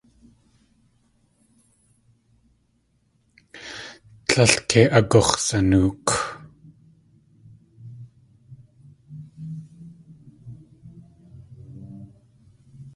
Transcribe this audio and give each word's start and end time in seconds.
Tlél 4.27 4.53
kei 4.69 4.87
agux̲sanook. 4.97 6.07